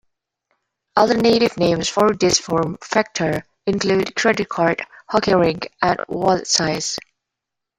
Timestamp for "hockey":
5.07-5.35